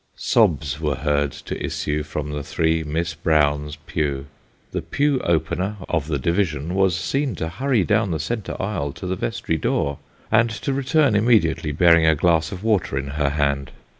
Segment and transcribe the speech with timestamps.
[0.15, 4.25] Sobs were heard to issue from the three Miss Browns' pew;
[4.71, 9.05] the pew opener of the division was seen to hurry down the centre aisle to
[9.05, 9.99] the vestry door,
[10.31, 13.69] and to return immediately, bearing a glass of water in her hand.